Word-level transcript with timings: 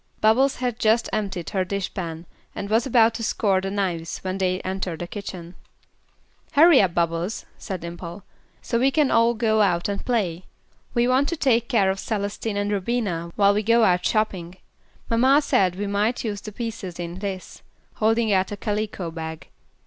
Bubbles 0.19 0.55
had 0.55 0.79
just 0.79 1.09
emptied 1.13 1.51
her 1.51 1.63
dish 1.63 1.93
pan 1.93 2.25
and 2.55 2.71
was 2.71 2.87
about 2.87 3.13
to 3.13 3.23
scour 3.23 3.61
the 3.61 3.69
knives 3.69 4.17
when 4.23 4.39
they 4.39 4.59
entered 4.61 4.97
the 4.97 5.05
kitchen. 5.05 5.53
"Hurry 6.53 6.81
up, 6.81 6.95
Bubbles," 6.95 7.45
said 7.59 7.81
Dimple, 7.81 8.23
"so 8.63 8.79
we 8.79 8.89
can 8.89 9.11
all 9.11 9.35
go 9.35 9.61
out 9.61 9.87
and 9.87 10.03
play. 10.03 10.45
We 10.95 11.07
want 11.07 11.29
you 11.29 11.37
to 11.37 11.39
take 11.39 11.69
care 11.69 11.91
of 11.91 11.99
Celestine 12.03 12.57
and 12.57 12.71
Rubina, 12.71 13.31
while 13.35 13.53
we 13.53 13.61
go 13.61 13.83
out 13.83 14.03
shopping. 14.03 14.55
Mamma 15.07 15.39
said 15.39 15.75
we 15.75 15.85
might 15.85 16.23
use 16.23 16.41
the 16.41 16.51
pieces 16.51 16.99
in 16.99 17.19
this," 17.19 17.61
holding 17.97 18.33
out 18.33 18.51
a 18.51 18.57
calico 18.57 19.11
bag. 19.11 19.49